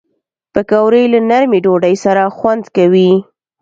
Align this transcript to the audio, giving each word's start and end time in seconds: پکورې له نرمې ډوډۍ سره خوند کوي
پکورې 0.53 1.03
له 1.13 1.19
نرمې 1.29 1.59
ډوډۍ 1.63 1.95
سره 2.05 2.21
خوند 2.37 2.63
کوي 2.75 3.11